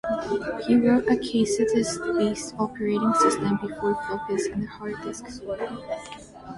[0.65, 5.99] He wrote a cassette-based operating system before floppies and hard disks were common.